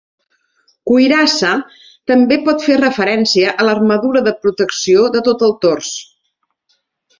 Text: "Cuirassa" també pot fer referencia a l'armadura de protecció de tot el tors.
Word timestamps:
"Cuirassa" 0.91 1.51
també 2.13 2.39
pot 2.47 2.65
fer 2.69 2.79
referencia 2.81 3.53
a 3.65 3.69
l'armadura 3.69 4.25
de 4.31 4.35
protecció 4.47 5.07
de 5.19 5.25
tot 5.31 5.47
el 5.51 5.57
tors. 5.69 5.95